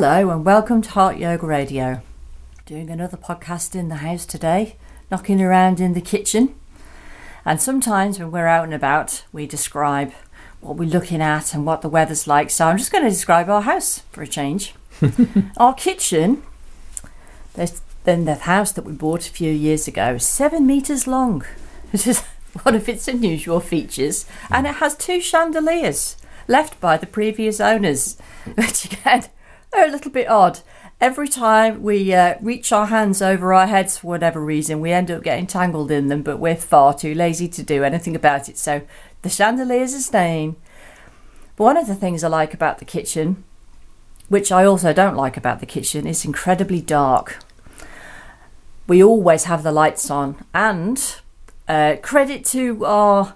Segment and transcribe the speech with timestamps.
[0.00, 2.02] Hello and welcome to Heart Yoga Radio.
[2.66, 4.76] Doing another podcast in the house today,
[5.10, 6.54] knocking around in the kitchen.
[7.44, 10.12] And sometimes when we're out and about, we describe
[10.60, 12.50] what we're looking at and what the weather's like.
[12.50, 14.72] So I'm just going to describe our house for a change.
[15.56, 16.44] our kitchen,
[18.04, 21.44] then the house that we bought a few years ago, is seven metres long.
[21.92, 22.22] It is
[22.62, 28.16] one of its unusual features, and it has two chandeliers left by the previous owners,
[28.54, 29.24] which again
[29.72, 30.60] are a little bit odd.
[31.00, 35.10] Every time we uh, reach our hands over our heads for whatever reason, we end
[35.10, 38.58] up getting tangled in them, but we're far too lazy to do anything about it.
[38.58, 38.82] So
[39.22, 40.56] the chandeliers are staying.
[41.56, 43.44] But one of the things I like about the kitchen,
[44.28, 47.38] which I also don't like about the kitchen, is incredibly dark.
[48.88, 51.16] We always have the lights on, and
[51.68, 53.34] uh, credit to our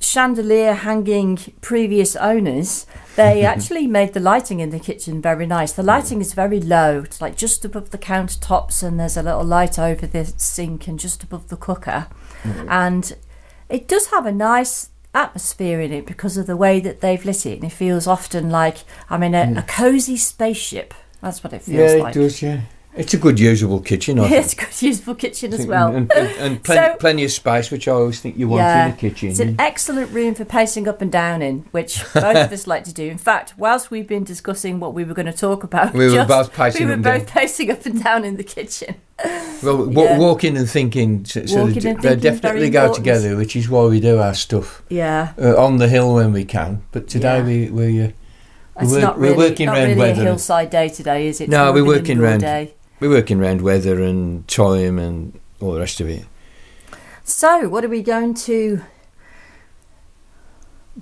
[0.00, 5.72] chandelier hanging previous owners, they actually made the lighting in the kitchen very nice.
[5.72, 9.44] The lighting is very low, it's like just above the countertops, and there's a little
[9.44, 12.08] light over the sink and just above the cooker.
[12.42, 12.68] Mm-hmm.
[12.70, 13.16] And
[13.68, 17.46] it does have a nice atmosphere in it because of the way that they've lit
[17.46, 17.56] it.
[17.56, 18.78] And it feels often like
[19.10, 19.58] I'm in a, mm.
[19.58, 20.94] a cozy spaceship.
[21.20, 22.14] That's what it feels yeah, like.
[22.14, 22.60] Yeah, it does, yeah.
[22.98, 24.18] It's a good usable kitchen.
[24.18, 24.44] I think.
[24.44, 27.70] it's a good usable kitchen as well, and, and, and plenty, so, plenty, of space,
[27.70, 29.28] which I always think you want yeah, in a kitchen.
[29.30, 32.82] It's an excellent room for pacing up and down in, which both of us like
[32.84, 33.04] to do.
[33.04, 36.14] In fact, whilst we've been discussing what we were going to talk about, we were
[36.14, 36.88] just, both pacing.
[36.88, 37.34] We were both down.
[37.34, 38.96] pacing up and down in the kitchen.
[39.62, 40.18] Well, yeah.
[40.18, 44.00] walking and thinking, so, walking they, and they definitely go together, which is why we
[44.00, 44.82] do our stuff.
[44.88, 46.82] Yeah, uh, on the hill when we can.
[46.90, 47.44] But today yeah.
[47.44, 48.02] we we.
[48.02, 48.10] Uh,
[48.80, 51.48] it's we're, not really, we're working not really a hillside day today, is it?
[51.48, 52.40] no, we're working around.
[52.40, 52.74] Day.
[53.00, 56.26] We're working around weather and time and all the rest of it.
[57.22, 58.82] So, what are we going to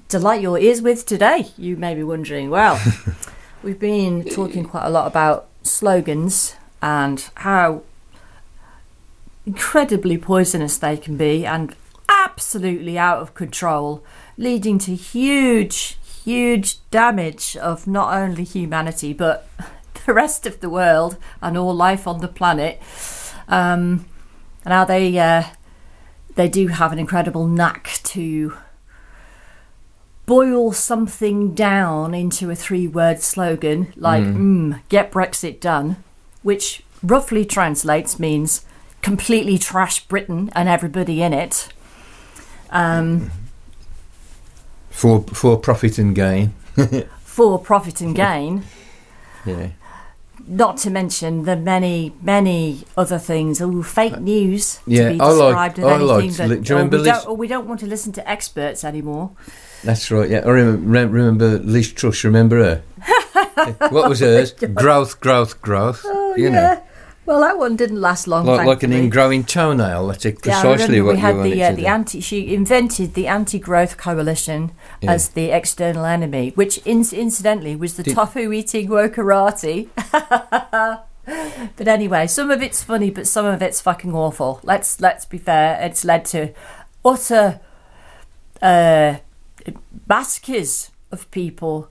[0.09, 1.49] delight your ears with today?
[1.57, 2.51] You may be wondering.
[2.51, 2.79] Well,
[3.63, 7.83] we've been talking quite a lot about slogans and how
[9.47, 11.75] incredibly poisonous they can be and
[12.11, 14.05] absolutely out of control,
[14.37, 19.49] leading to huge, huge damage of not only humanity but
[20.07, 22.81] the rest of the world and all life on the planet.
[23.49, 24.07] Um,
[24.65, 25.45] and how they uh,
[26.35, 28.55] they do have an incredible knack to
[30.25, 34.37] boil something down into a three-word slogan like mm.
[34.37, 35.97] Mm, "Get Brexit done,"
[36.43, 38.65] which roughly translates means
[39.03, 41.69] completely trash Britain and everybody in it.
[42.71, 43.31] Um,
[44.91, 46.55] for for profit and gain.
[47.21, 48.65] for profit and gain.
[49.45, 49.69] yeah
[50.47, 53.61] not to mention the many, many other things.
[53.61, 56.45] Oh, fake uh, news yeah, to be described I like, anything.
[56.45, 58.29] I liked, do you oh, remember we, don't, oh, we don't want to listen to
[58.29, 59.33] experts anymore.
[59.83, 60.29] That's right.
[60.31, 62.25] Yeah, I remember, remember Liz Truss.
[62.25, 62.83] Remember her?
[63.91, 64.55] what was hers?
[64.63, 66.03] Oh growth, growth, growth.
[66.05, 66.51] Oh, you yeah.
[66.51, 66.83] know.
[67.27, 68.47] Well, that one didn't last long.
[68.47, 70.07] Like, like an ingrowing toenail.
[70.07, 72.21] That's precisely yeah, what we had the, uh, the anti.
[72.21, 74.71] She invented the anti-growth coalition
[75.03, 75.11] yeah.
[75.13, 79.89] as the external enemy, which in, incidentally was the Did, tofu eating wokerati.
[81.77, 84.61] but anyway, some of it's funny, but some of it's fucking awful.
[84.63, 85.81] Let's let's be fair.
[85.83, 86.55] It's led to
[87.05, 87.59] utter
[88.63, 89.17] uh,
[90.09, 91.91] massacres of people.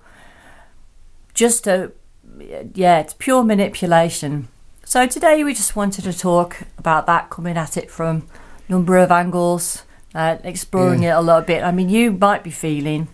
[1.34, 1.91] Just a
[2.40, 4.47] yeah, it's pure manipulation
[4.85, 8.28] so today we just wanted to talk about that, coming at it from
[8.69, 11.16] a number of angles, uh, exploring yeah.
[11.16, 11.63] it a little bit.
[11.63, 13.07] I mean, you might be feeling,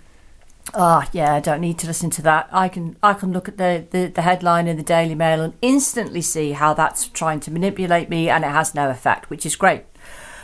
[0.73, 2.49] oh yeah, I don't need to listen to that.
[2.51, 5.53] I can I can look at the, the, the headline in the Daily Mail and
[5.61, 9.55] instantly see how that's trying to manipulate me, and it has no effect, which is
[9.55, 9.85] great.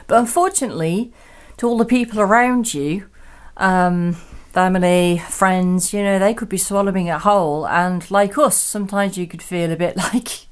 [0.08, 1.12] But unfortunately,
[1.58, 3.10] to all the people around you,
[3.58, 4.14] um,
[4.54, 9.28] family, friends, you know, they could be swallowing it whole, and like us, sometimes you
[9.28, 10.48] could feel a bit like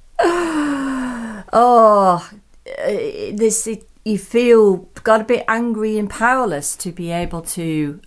[1.55, 2.29] oh,
[2.67, 2.91] uh,
[3.33, 8.01] this it, you feel got a bit angry and powerless to be able to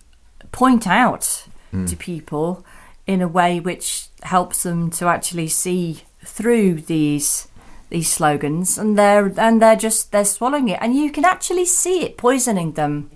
[0.51, 1.89] point out mm.
[1.89, 2.65] to people
[3.05, 7.47] in a way which helps them to actually see through these
[7.89, 8.77] these slogans.
[8.77, 10.79] And they're and they're just they're swallowing it.
[10.81, 13.09] And you can actually see it poisoning them.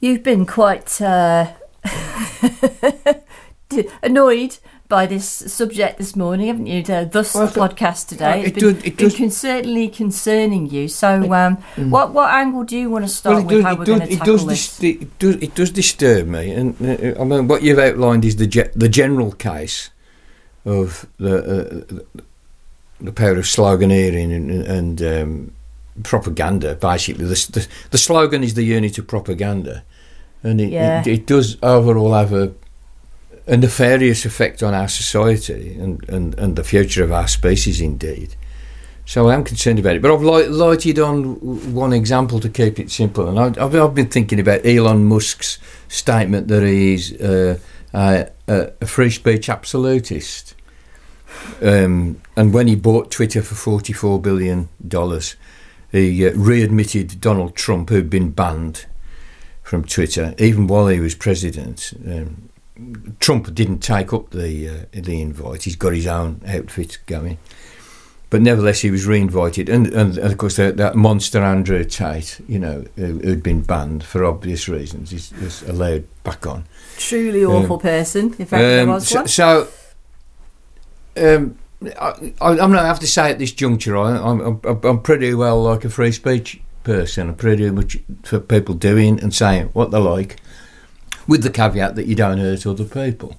[0.00, 1.52] You've been quite uh,
[4.02, 6.82] annoyed by this subject this morning, haven't you?
[6.82, 8.40] The thus well, podcast today.
[8.40, 10.88] It's it been, does, it does, certainly concerning you.
[10.88, 11.90] So, um, mm.
[11.90, 13.56] what what angle do you want to start well, with?
[13.56, 14.78] Does, how we're going to tackle does this?
[14.78, 18.36] Dis- it does it does disturb me, and uh, I mean what you've outlined is
[18.36, 19.90] the ge- the general case
[20.64, 22.20] of the uh,
[23.00, 25.52] the power of sloganeering and, and um,
[26.02, 26.74] propaganda.
[26.74, 29.84] Basically, the, the, the slogan is the unit of propaganda,
[30.42, 31.00] and it, yeah.
[31.00, 32.52] it, it does overall have a
[33.46, 38.34] a nefarious effect on our society and, and, and the future of our species, indeed.
[39.04, 40.02] So I am concerned about it.
[40.02, 43.28] But I've light, lighted on one example to keep it simple.
[43.28, 45.58] And I've, I've been thinking about Elon Musk's
[45.88, 47.58] statement that he's uh,
[47.94, 50.54] a, a free speech absolutist.
[51.62, 54.68] Um, and when he bought Twitter for $44 billion,
[55.92, 58.86] he uh, readmitted Donald Trump, who'd been banned
[59.62, 61.92] from Twitter, even while he was president.
[62.04, 62.48] Um,
[63.20, 65.64] Trump didn't take up the uh, the invite.
[65.64, 67.38] He's got his own outfit going,
[68.28, 69.68] but nevertheless, he was re-invited.
[69.68, 73.62] And, and, and of course, that, that, monster Andrew Tate, you know, who, had been
[73.62, 76.64] banned for obvious reasons, is, is allowed back on.
[76.98, 79.28] Truly awful um, person, if ever um, there was so, one.
[79.28, 79.68] So,
[81.16, 81.58] um,
[82.00, 85.32] I, am going to have to say at this juncture, I, I'm, I'm, I'm pretty
[85.34, 87.28] well like a free speech person.
[87.28, 90.40] I'm pretty much for people doing and saying what they like
[91.26, 93.36] with the caveat that you don't hurt other people.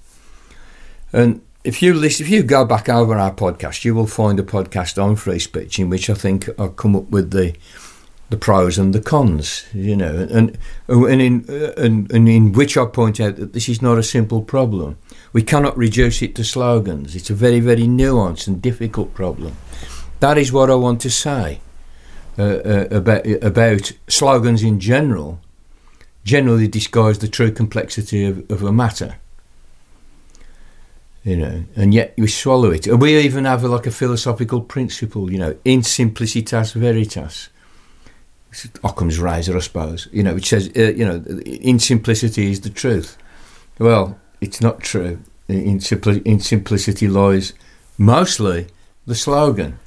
[1.14, 4.44] And if you listen, if you go back over our podcast, you will find a
[4.44, 7.56] podcast on free speech in which I think I come up with the
[8.30, 10.58] the pros and the cons, you know, and
[10.88, 11.46] and in
[11.78, 14.98] and, and in which I point out that this is not a simple problem.
[15.34, 17.16] We cannot reduce it to slogans.
[17.16, 19.56] It's a very very nuanced and difficult problem.
[20.20, 21.62] That is what I want to say
[22.38, 25.40] uh, uh, about about slogans in general
[26.28, 29.16] generally disguise the true complexity of, of a matter.
[31.24, 32.88] You know, and yet we swallow it.
[32.88, 37.50] We even have a, like a philosophical principle, you know, in simplicitas veritas.
[38.84, 42.70] Occam's razor, I suppose, you know, which says, uh, you know, in simplicity is the
[42.70, 43.18] truth.
[43.78, 45.20] Well, it's not true.
[45.48, 47.54] In, simpli- in simplicity lies
[47.98, 48.68] mostly
[49.06, 49.80] the slogan.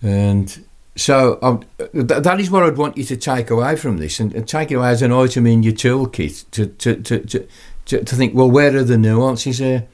[0.00, 0.64] And
[0.96, 4.32] so um, th- that is what I'd want you to take away from this and,
[4.32, 7.48] and, take it away as an item in your toolkit to, to, to, to,
[7.86, 9.88] to, to think, well, where are the nuances here?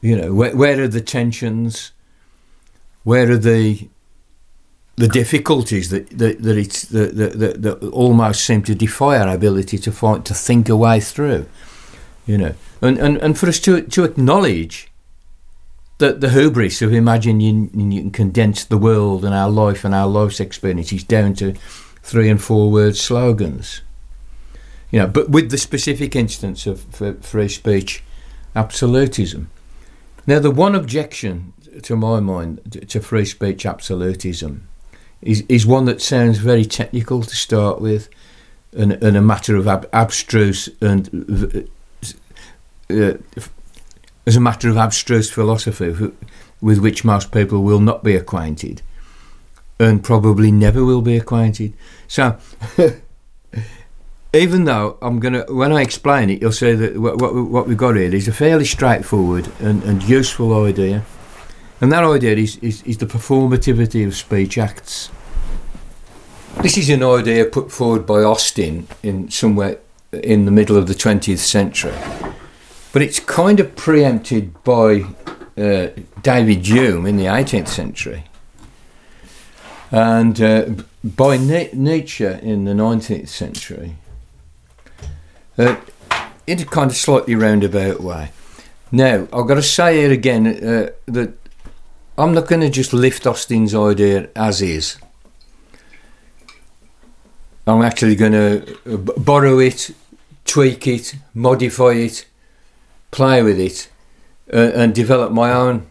[0.00, 1.90] You know, where, where are the tensions?
[3.02, 3.88] Where are the
[4.96, 9.76] the difficulties that that, that it's that, that, that almost seem to defy our ability
[9.78, 11.46] to find to think a way through,
[12.26, 14.88] you know, and and, and for us to to acknowledge
[15.98, 19.94] the, the hubris of imagining you, you can condense the world and our life and
[19.94, 21.54] our life's experiences down to
[22.02, 23.80] three and four word slogans.
[24.90, 26.84] You know, but with the specific instance of
[27.22, 28.02] free speech
[28.54, 29.50] absolutism.
[30.26, 31.52] Now, the one objection
[31.82, 34.68] to my mind to free speech absolutism
[35.20, 38.08] is, is one that sounds very technical to start with
[38.76, 41.68] and, and a matter of ab- abstruse and
[42.90, 43.14] uh,
[44.26, 46.12] as a matter of abstruse philosophy
[46.60, 48.82] with which most people will not be acquainted
[49.78, 51.74] and probably never will be acquainted.
[52.08, 52.38] So,
[54.32, 57.66] even though I'm going to, when I explain it, you'll see that what, what, what
[57.66, 61.04] we've got here is a fairly straightforward and, and useful idea.
[61.80, 65.10] And that idea is, is, is the performativity of speech acts.
[66.62, 69.80] This is an idea put forward by Austin in somewhere
[70.12, 71.92] in the middle of the 20th century
[72.94, 75.04] but it's kind of preempted by
[75.58, 75.88] uh,
[76.22, 78.22] David Hume in the 18th century
[79.90, 80.70] and uh,
[81.02, 83.96] by Nietzsche in the 19th century
[85.58, 85.74] uh,
[86.46, 88.30] in a kind of slightly roundabout way.
[88.92, 91.34] Now, I've got to say here again uh, that
[92.16, 94.98] I'm not going to just lift Austin's idea as is.
[97.66, 99.90] I'm actually going to uh, borrow it,
[100.44, 102.26] tweak it, modify it,
[103.14, 103.88] play with it,
[104.52, 105.86] uh, and develop my own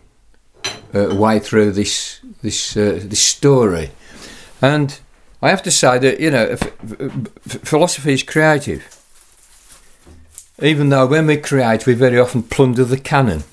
[0.94, 3.92] uh, way through this this uh, this story.
[4.62, 5.00] And
[5.42, 6.56] I have to say that you know,
[7.48, 8.84] philosophy is creative.
[10.62, 13.44] Even though when we create, we very often plunder the canon.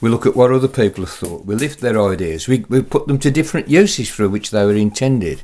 [0.00, 1.46] We look at what other people have thought.
[1.46, 2.48] We lift their ideas.
[2.48, 5.42] We, we put them to different uses for which they were intended.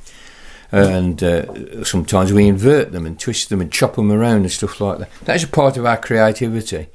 [0.72, 4.80] And uh, sometimes we invert them and twist them and chop them around and stuff
[4.80, 5.10] like that.
[5.24, 6.88] That is a part of our creativity.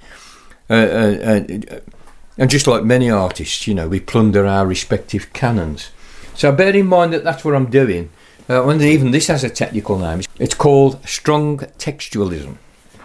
[0.69, 1.79] Uh, uh, uh,
[2.37, 5.91] and just like many artists, you know, we plunder our respective canons.
[6.35, 8.09] So bear in mind that that's what I'm doing.
[8.49, 10.21] Uh, and even this has a technical name.
[10.39, 12.57] It's called strong textualism.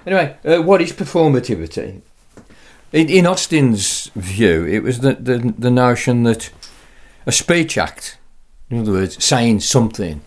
[0.07, 2.01] Anyway, what is performativity?
[2.93, 6.51] In, in, Austin's view, it was the, the, the notion that
[7.27, 8.17] a speech act,
[8.71, 10.23] in other words, saying something,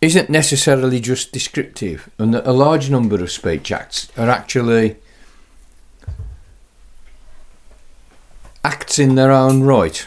[0.00, 4.96] isn't necessarily just descriptive, and that a large number of speech acts are actually
[8.64, 10.06] acts in their own right.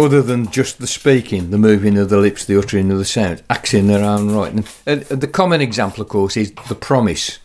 [0.00, 3.42] other than just the speaking, the moving of the lips, the uttering of the sound,
[3.50, 4.52] acts in their own right.
[4.86, 7.38] And, the common example, of course, is the promise.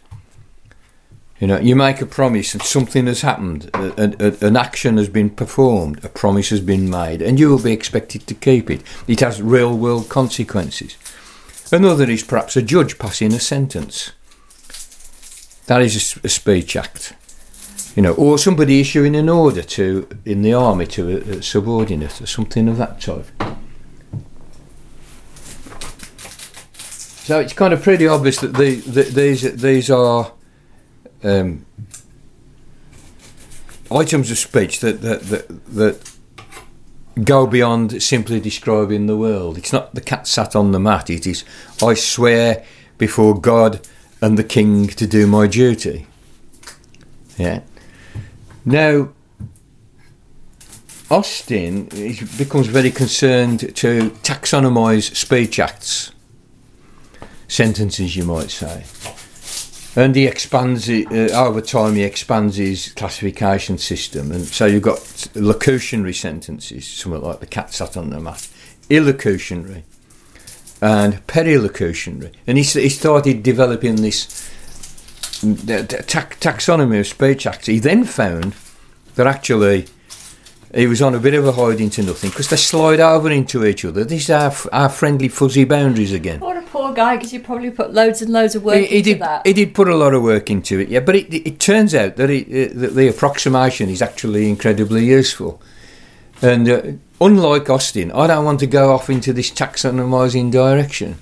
[1.39, 5.09] You know, you make a promise and something has happened, a, a, an action has
[5.09, 8.81] been performed, a promise has been made, and you will be expected to keep it.
[9.07, 10.97] It has real world consequences.
[11.71, 14.13] Another is perhaps a judge passing a sentence.
[15.65, 17.13] That is a, a speech act.
[17.95, 22.21] You know, or somebody issuing an order to in the army to a, a subordinate
[22.21, 23.25] or something of that type.
[27.25, 30.33] So it's kind of pretty obvious that the, the, these these are
[31.23, 31.65] um,
[33.91, 36.11] items of speech that that, that that
[37.23, 39.57] go beyond simply describing the world.
[39.57, 41.09] It's not the cat sat on the mat.
[41.09, 41.43] It is
[41.81, 42.63] I swear
[42.99, 43.87] before God
[44.21, 46.05] and the King to do my duty.
[47.37, 47.61] Yeah.
[48.65, 49.09] Now,
[51.11, 51.85] Austin
[52.37, 56.11] becomes very concerned to taxonomise speech acts,
[57.47, 58.85] sentences, you might say.
[59.95, 64.31] And he expands it, uh, over time, he expands his classification system.
[64.31, 64.97] And so you've got
[65.35, 68.49] locutionary sentences, something like the cat sat on the mat,
[68.89, 69.83] illocutionary,
[70.81, 72.33] and perlocutionary.
[72.47, 74.49] And he, he started developing this
[75.39, 77.67] taxonomy of speech acts.
[77.67, 78.55] He then found
[79.15, 79.87] that actually
[80.73, 83.65] he was on a bit of a hiding to nothing because they slide over into
[83.65, 84.03] each other.
[84.03, 86.41] These are our friendly fuzzy boundaries again.
[86.41, 88.97] What a poor guy, because you probably put loads and loads of work he, he
[88.97, 89.47] into did, that.
[89.47, 90.99] He did put a lot of work into it, yeah.
[90.99, 95.61] But it, it turns out that, it, that the approximation is actually incredibly useful.
[96.41, 96.81] And uh,
[97.21, 101.19] unlike Austin, I don't want to go off into this taxonomising direction.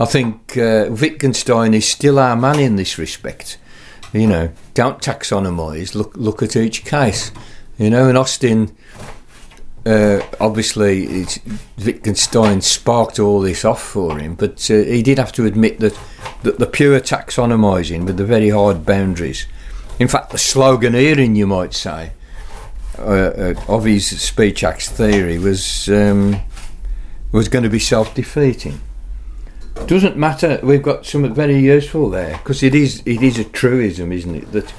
[0.00, 3.58] I think uh, Wittgenstein is still our man in this respect.
[4.12, 5.94] You know, don't taxonomise.
[5.94, 7.32] Look, look at each case.
[7.78, 8.76] You know, and Austin,
[9.84, 11.26] uh, obviously,
[11.84, 15.98] Wittgenstein sparked all this off for him, but uh, he did have to admit that,
[16.42, 19.46] that the pure taxonomising with the very hard boundaries,
[19.98, 22.12] in fact, the sloganeering, you might say,
[22.98, 26.40] uh, uh of his speech acts theory was um,
[27.30, 28.80] was going to be self defeating
[29.86, 30.60] doesn't matter.
[30.62, 34.52] We've got something very useful there because it is it is a truism, isn't it?
[34.52, 34.72] That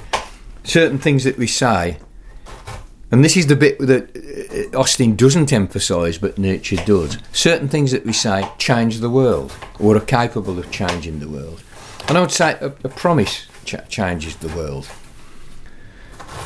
[0.64, 1.98] certain things that we say,
[3.10, 7.18] and this is the bit that uh, Austin doesn't emphasise, but Nietzsche does.
[7.32, 11.62] Certain things that we say change the world, or are capable of changing the world.
[12.08, 14.88] And I would say a, a promise ch- changes the world.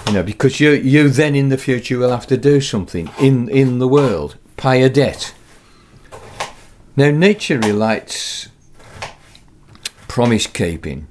[0.07, 3.49] You know, because you you then in the future will have to do something in
[3.49, 5.35] in the world, pay a debt
[6.97, 8.49] now, Nietzsche relates
[10.07, 11.09] promise keeping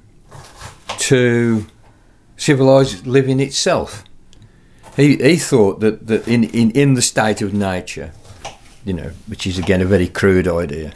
[0.98, 1.66] to
[2.36, 4.02] civilized living itself.
[4.96, 8.12] He, he thought that, that in, in, in the state of nature,
[8.84, 10.92] you know, which is again a very crude idea,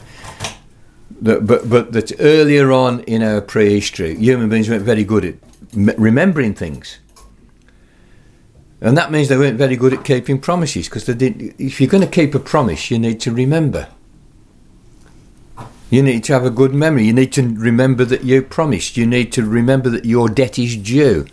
[1.21, 5.35] that, but, but that earlier on in our prehistory, human beings weren't very good at
[5.99, 6.97] remembering things.
[8.81, 12.09] And that means they weren't very good at keeping promises because if you're going to
[12.09, 13.89] keep a promise, you need to remember.
[15.89, 17.05] You need to have a good memory.
[17.05, 18.95] You need to remember that you promised.
[18.95, 21.25] You need to remember that your debt is due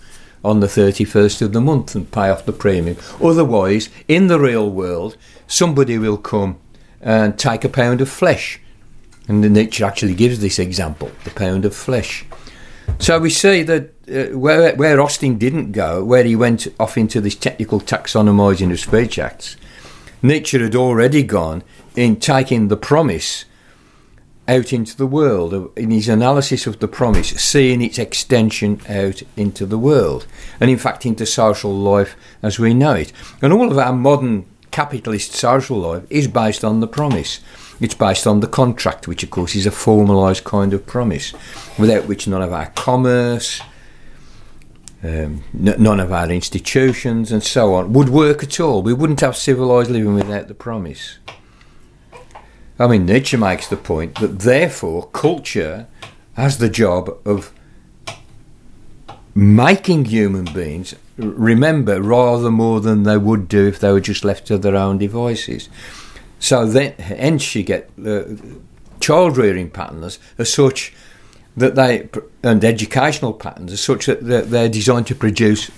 [0.43, 2.97] on the 31st of the month and pay off the premium.
[3.23, 6.59] Otherwise, in the real world, somebody will come
[7.03, 8.61] and take a pound of flesh.
[9.29, 12.25] And Nietzsche actually gives this example the pound of flesh.
[12.99, 17.21] So we see that uh, where, where Austin didn't go, where he went off into
[17.21, 19.57] this technical taxonomising of speech acts,
[20.23, 21.63] Nietzsche had already gone
[21.95, 23.45] in taking the promise
[24.49, 29.67] out into the world in his analysis of the promise, seeing its extension out into
[29.67, 30.27] the world
[30.61, 33.13] and, in fact, into social life as we know it.
[33.43, 37.41] And all of our modern capitalist social life is based on the promise.
[37.81, 41.35] It's based on the contract, which, of course, is a formalised kind of promise,
[41.79, 43.61] without which none of our commerce,
[45.03, 48.83] um, n- none of our institutions, and so on would work at all.
[48.83, 51.19] We wouldn't have civilised living without the promise.
[52.79, 55.87] I mean, Nietzsche makes the point that therefore culture
[56.35, 57.53] has the job of
[59.35, 64.47] making human beings remember rather more than they would do if they were just left
[64.47, 65.69] to their own devices.
[66.39, 68.25] So then, hence you get uh,
[69.01, 70.93] child rearing patterns as such
[71.57, 72.09] that they
[72.43, 75.71] and educational patterns are such that they're designed to produce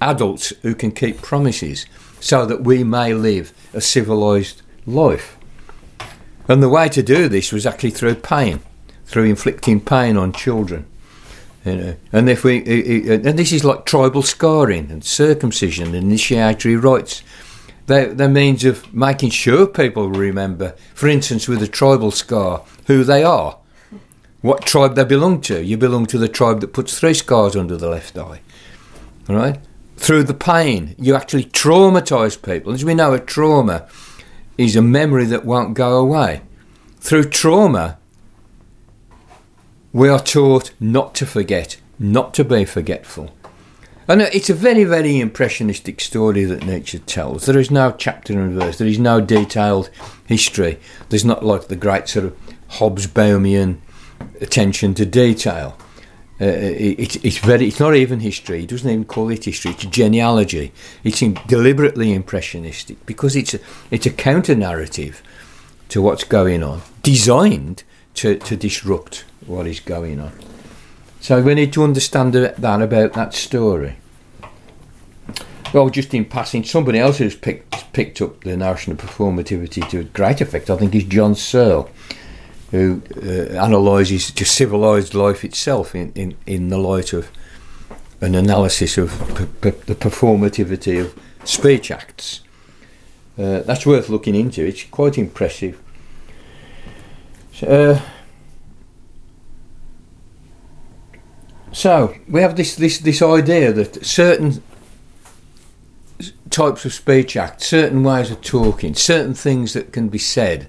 [0.00, 1.84] adults who can keep promises,
[2.20, 5.36] so that we may live a civilized life.
[6.50, 8.58] And the way to do this was actually through pain,
[9.04, 10.84] through inflicting pain on children.
[11.64, 12.56] You know, and if we
[13.08, 17.22] and this is like tribal scarring and circumcision initiatory rites.
[17.86, 23.22] they're means of making sure people remember, for instance, with a tribal scar, who they
[23.22, 23.56] are,
[24.40, 25.64] what tribe they belong to.
[25.64, 28.40] You belong to the tribe that puts three scars under the left eye,
[29.28, 29.60] all right?
[29.98, 32.72] Through the pain, you actually traumatise people.
[32.72, 33.88] As we know, a trauma
[34.60, 36.42] is a memory that won't go away.
[36.98, 37.98] Through trauma,
[39.92, 43.34] we are taught not to forget, not to be forgetful.
[44.06, 47.46] And it's a very, very impressionistic story that Nietzsche tells.
[47.46, 49.88] There is no chapter and verse, there is no detailed
[50.26, 50.78] history.
[51.08, 52.36] There's not like the great sort of
[52.72, 53.78] Hobsbawmian
[54.40, 55.78] attention to detail.
[56.40, 57.68] Uh, it, it's very.
[57.68, 58.60] It's not even history.
[58.60, 59.72] He doesn't even call it history.
[59.72, 60.72] It's genealogy.
[61.04, 65.22] It's in, deliberately impressionistic because it's a, it's a counter narrative
[65.90, 67.82] to what's going on, designed
[68.14, 70.32] to, to disrupt what is going on.
[71.20, 73.96] So we need to understand that about that story.
[75.74, 80.00] Well, just in passing, somebody else who's picked picked up the notion of performativity to
[80.00, 81.90] a great effect, I think, is John Searle
[82.70, 87.30] who uh, analyses just civilized life itself in, in, in the light of
[88.20, 92.42] an analysis of p- p- the performativity of speech acts.
[93.38, 94.64] Uh, that's worth looking into.
[94.64, 95.80] It's quite impressive.
[97.66, 98.00] Uh,
[101.72, 104.62] so we have this, this this idea that certain
[106.50, 110.68] types of speech acts, certain ways of talking, certain things that can be said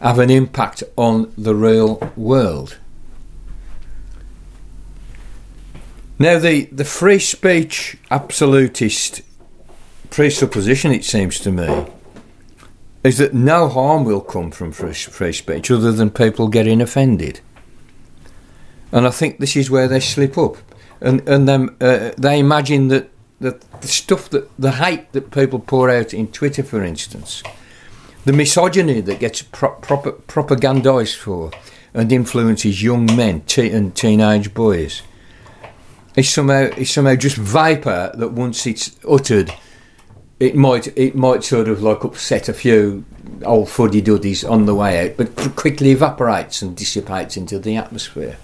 [0.00, 2.78] have an impact on the real world.
[6.18, 9.22] Now, the, the free speech absolutist
[10.10, 11.86] presupposition, it seems to me,
[13.04, 17.40] is that no harm will come from free, free speech other than people getting offended.
[18.90, 20.56] And I think this is where they slip up.
[21.00, 25.60] And, and them, uh, they imagine that, that the stuff that the hate that people
[25.60, 27.42] pour out in Twitter, for instance,
[28.28, 31.50] the misogyny that gets pro- pro- propagandized for
[31.94, 35.00] and influences young men te- and teenage boys
[36.14, 39.50] is somehow is somehow just vapor that once it's uttered,
[40.40, 43.02] it might it might sort of like upset a few
[43.46, 48.36] old fuddy duddies on the way out, but quickly evaporates and dissipates into the atmosphere.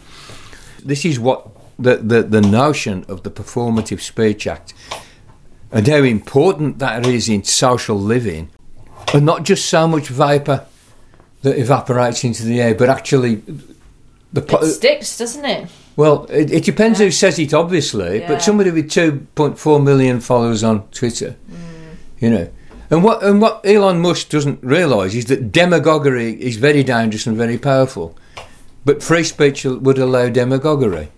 [0.82, 1.46] This is what
[1.78, 4.72] the, the, the notion of the performative speech act
[5.70, 8.48] and how important that is in social living
[9.12, 10.66] and not just so much vapor
[11.42, 13.42] that evaporates into the air, but actually
[14.32, 15.68] the po- it sticks, doesn't it?
[15.96, 17.06] Well, it, it depends yeah.
[17.06, 18.20] who says it, obviously.
[18.20, 18.28] Yeah.
[18.28, 21.96] But somebody with two point four million followers on Twitter, mm.
[22.18, 22.50] you know,
[22.90, 27.36] and what and what Elon Musk doesn't realise is that demagoguery is very dangerous and
[27.36, 28.16] very powerful,
[28.84, 31.10] but free speech would allow demagoguery.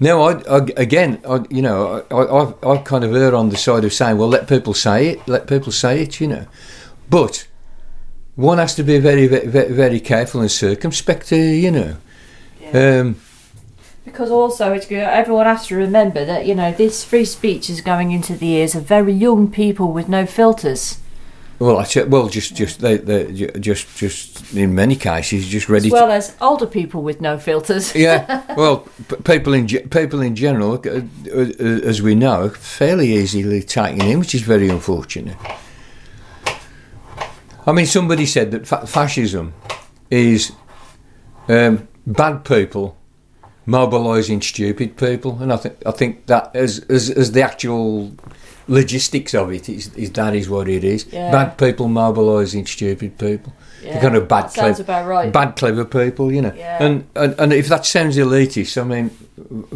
[0.00, 3.56] Now, I, I again, I, you know, I, I, I kind of err on the
[3.56, 6.46] side of saying, well, let people say it, let people say it, you know.
[7.12, 7.46] But
[8.36, 11.96] one has to be very, very, very careful and circumspect, uh, you know.
[12.58, 13.00] Yeah.
[13.00, 13.16] Um,
[14.06, 17.82] because also, it's good, everyone has to remember that you know this free speech is
[17.82, 21.00] going into the ears of very young people with no filters.
[21.58, 25.88] Well, I well, just just they, they just just in many cases just ready.
[25.88, 27.94] As well to, as older people with no filters.
[28.06, 28.88] yeah, well,
[29.24, 34.34] people in people in general, uh, uh, as we know, fairly easily taken in, which
[34.34, 35.36] is very unfortunate.
[37.66, 39.54] I mean, somebody said that fa- fascism
[40.10, 40.52] is
[41.48, 42.96] um, bad people
[43.66, 48.12] mobilising stupid people, and I think I think that as as, as the actual
[48.68, 51.06] logistics of it is, is that is what it is.
[51.12, 51.30] Yeah.
[51.30, 53.52] Bad people mobilising stupid people.
[53.82, 55.32] Yeah, the kind of bad, clever, right.
[55.32, 56.52] bad, clever people, you know.
[56.56, 56.82] Yeah.
[56.82, 59.10] And, and and if that sounds elitist, I mean,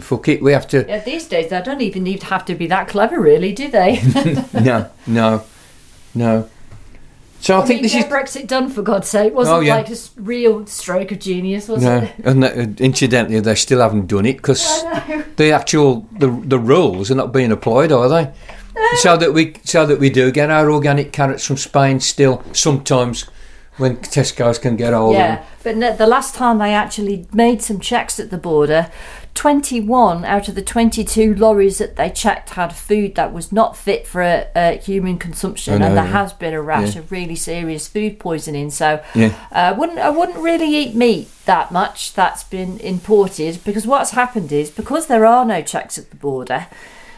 [0.01, 0.87] fuck it, we have to.
[0.87, 3.69] Yeah, these days they don't even need to have to be that clever, really, do
[3.69, 4.01] they?
[4.55, 5.45] no, no,
[6.15, 6.49] no.
[7.47, 9.33] So I, I think mean, this is Brexit done for God's sake.
[9.33, 9.77] Wasn't oh, yeah.
[9.77, 11.99] like a real stroke of genius, was no.
[11.99, 12.13] it?
[12.25, 14.83] And uh, incidentally, they still haven't done it because
[15.37, 18.33] the actual the the rules are not being applied, are they?
[18.97, 23.27] so that we so that we do get our organic carrots from Spain still sometimes
[23.77, 28.19] when Tesco's can get hold yeah, but the last time they actually made some checks
[28.19, 28.91] at the border,
[29.35, 34.07] 21 out of the 22 lorries that they checked had food that was not fit
[34.07, 36.13] for a, a human consumption, know, and there yeah.
[36.13, 37.01] has been a rash yeah.
[37.01, 38.71] of really serious food poisoning.
[38.71, 39.35] So, yeah.
[39.53, 44.51] uh, wouldn't I wouldn't really eat meat that much that's been imported because what's happened
[44.53, 46.67] is because there are no checks at the border.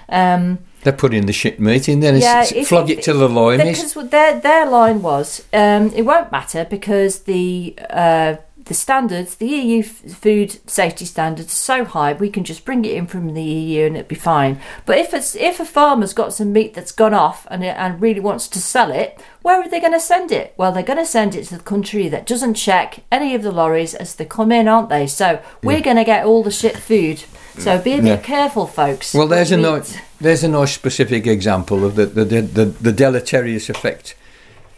[0.09, 3.59] Um, they're putting the shit meat in there and yeah, flog it to the line.
[3.59, 8.37] Because their their line was um, it won't matter because the uh,
[8.69, 12.85] the standards, the EU f- food safety standards, are so high we can just bring
[12.85, 14.61] it in from the EU and it'd be fine.
[14.87, 18.01] But if it's if a farmer's got some meat that's gone off and it, and
[18.01, 20.55] really wants to sell it, where are they going to send it?
[20.57, 23.51] Well, they're going to send it to the country that doesn't check any of the
[23.53, 25.07] lorries as they come in, aren't they?
[25.07, 27.25] So we're going to get all the shit food.
[27.59, 28.17] So be a bit Yeah.
[28.19, 29.13] careful, folks.
[29.15, 29.63] Well, there's a Meat.
[29.63, 34.15] nice, there's a nice specific example of the the, the, the, the deleterious effect,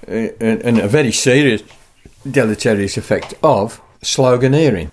[0.09, 1.63] uh, and, and a very serious
[2.29, 4.91] deleterious effect of sloganeering.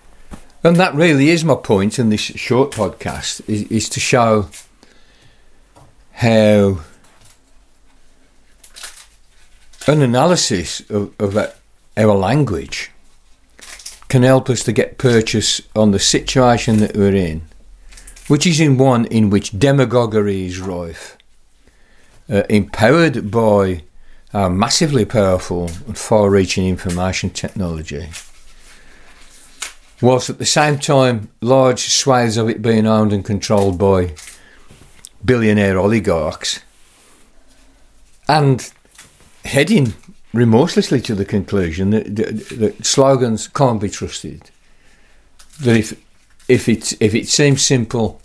[0.64, 4.50] And that really is my point in this short podcast is, is to show
[6.14, 6.82] how
[9.88, 11.38] an analysis of, of
[11.96, 12.92] our language
[14.10, 17.42] can help us to get purchase on the situation that we're in
[18.28, 21.18] which is in one in which demagoguery is rife,
[22.30, 23.84] uh, empowered by
[24.34, 28.10] our massively powerful and far reaching information technology,
[30.02, 34.14] whilst at the same time large swathes of it being owned and controlled by
[35.24, 36.62] billionaire oligarchs,
[38.28, 38.72] and
[39.46, 39.94] heading
[40.34, 44.52] remorselessly to the conclusion that, that, that slogans can't be trusted.
[45.62, 46.00] That if
[46.48, 48.22] if it if it seems simple,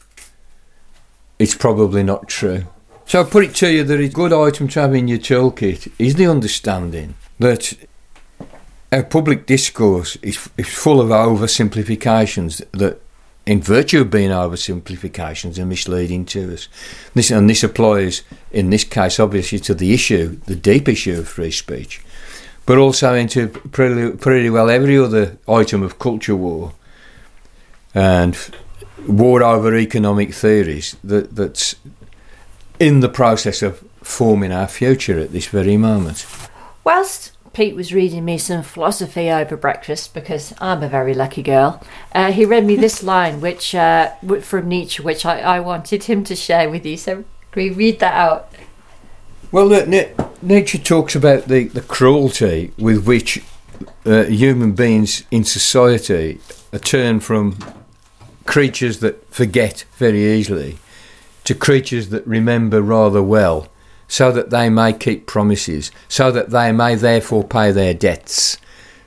[1.39, 2.67] it's probably not true.
[3.07, 5.93] So I put it to you that a good item to have in your toolkit
[5.99, 7.75] is the understanding that
[8.91, 13.01] our public discourse is, is full of oversimplifications that,
[13.45, 16.69] in virtue of being oversimplifications, are misleading to us.
[17.15, 21.29] This and this applies in this case, obviously, to the issue, the deep issue of
[21.29, 22.01] free speech,
[22.67, 26.73] but also into pretty, pretty well every other item of culture war
[27.95, 28.39] and
[29.09, 31.75] war over economic theories that, that's
[32.83, 36.27] in the process of forming our future at this very moment.
[36.83, 41.81] Whilst Pete was reading me some philosophy over breakfast because I'm a very lucky girl,
[42.13, 46.25] uh, he read me this line, which uh, from Nietzsche, which I, I wanted him
[46.25, 46.97] to share with you.
[46.97, 48.51] So can we read that out?
[49.53, 50.11] Well, look, Ni-
[50.43, 53.45] Nietzsche talks about the, the cruelty with which
[54.05, 56.41] uh, human beings in society
[56.73, 57.59] are turned from
[58.45, 60.79] creatures that forget very easily
[61.45, 63.69] to creatures that remember rather well,
[64.09, 68.59] so that they may keep promises, so that they may therefore pay their debts,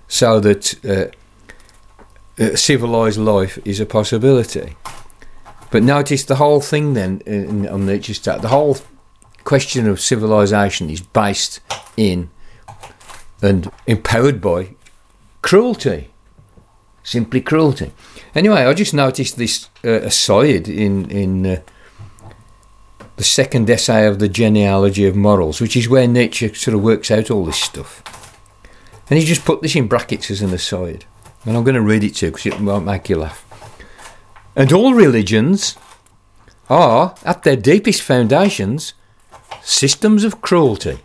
[0.08, 4.76] so that uh, uh, civilized life is a possibility.
[5.72, 8.78] But notice the whole thing then in, on Nietzsche's side, the whole
[9.44, 11.60] question of civilization is based
[11.96, 12.30] in
[13.42, 14.70] and empowered by
[15.42, 16.10] cruelty,
[17.04, 17.92] simply cruelty.
[18.34, 21.62] Anyway, I just noticed this uh, aside in in uh,
[23.18, 27.12] the second essay of the genealogy of morals, which is where Nietzsche sort of works
[27.12, 28.02] out all this stuff.
[29.10, 31.06] And he just put this in brackets as an aside,
[31.46, 33.42] and I'm going to read it to you because it won't make you laugh.
[34.56, 35.76] And all religions
[36.70, 38.94] are, at their deepest foundations,
[39.62, 41.00] systems of cruelty.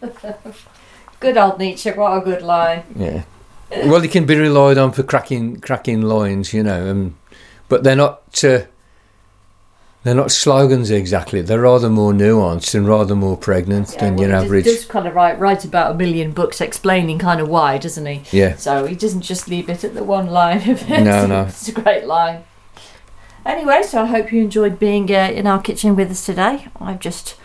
[1.20, 2.82] Good old Nietzsche, what a good line.
[2.96, 3.22] Yeah.
[3.70, 7.16] Well, they can be relied on for cracking cracking lines, you know, um,
[7.68, 8.62] but they're not uh,
[10.04, 11.42] they're not slogans exactly.
[11.42, 14.64] They're rather more nuanced and rather more pregnant than well, your he average.
[14.64, 18.06] Does, does kind of write write about a million books explaining kind of why, doesn't
[18.06, 18.22] he?
[18.36, 18.56] Yeah.
[18.56, 21.02] So he doesn't just leave it at the one line of it.
[21.02, 21.42] No, no.
[21.48, 22.44] it's a great line.
[23.44, 26.68] Anyway, so I hope you enjoyed being uh, in our kitchen with us today.
[26.80, 27.36] I've just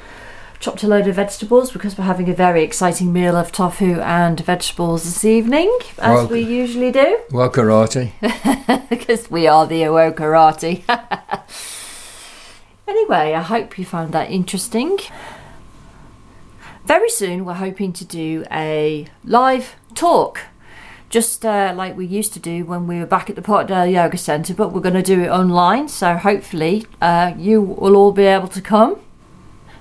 [0.60, 4.39] chopped a load of vegetables because we're having a very exciting meal of tofu and
[4.39, 8.12] vegetables this evening, as Well- we usually do, Well, karate.
[8.89, 10.84] because we are the Awokarati.
[12.88, 14.97] anyway, I hope you found that interesting.
[16.86, 20.41] Very soon, we're hoping to do a live talk,
[21.10, 24.17] just uh, like we used to do when we were back at the Portdale Yoga
[24.17, 25.89] Centre, but we're going to do it online.
[25.89, 29.02] So hopefully, uh, you will all be able to come.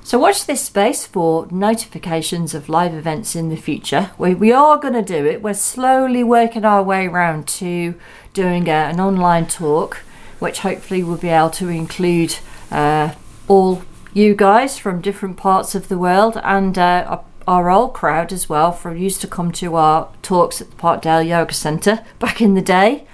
[0.03, 4.13] So watch this space for notifications of live events in the future.
[4.19, 5.43] We, we are going to do it.
[5.43, 7.97] We're slowly working our way around to
[8.33, 9.97] doing a, an online talk,
[10.39, 12.39] which hopefully we'll be able to include
[12.71, 13.15] uh,
[13.49, 18.49] all you guys from different parts of the world and uh, our- old crowd as
[18.49, 22.55] well, from used to come to our talks at the Parkdale Yoga Centre back in
[22.55, 23.07] the day.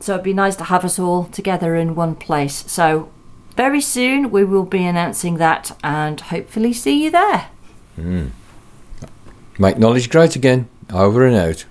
[0.00, 2.70] So it'd be nice to have us all together in one place.
[2.70, 3.08] So
[3.56, 7.48] very soon we will be announcing that and hopefully see you there.
[9.58, 10.68] Make knowledge great again.
[10.92, 11.64] Over and out.